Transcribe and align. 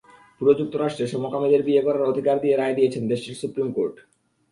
পুরো 0.37 0.51
যুক্তরাষ্ট্রে 0.59 1.05
সমকামীদের 1.13 1.61
বিয়ে 1.67 1.85
করার 1.85 2.09
অধিকার 2.11 2.35
দিয়ে 2.43 2.55
রায় 2.55 2.75
দিয়েছেন 2.77 3.03
দেশটির 3.11 3.39
সুপ্রিম 3.41 3.67
কোর্ট। 3.77 3.95